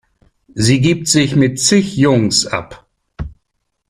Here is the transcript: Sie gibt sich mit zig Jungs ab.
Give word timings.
Sie 0.55 0.81
gibt 0.81 1.07
sich 1.09 1.35
mit 1.35 1.59
zig 1.59 1.95
Jungs 1.95 2.47
ab. 2.47 2.87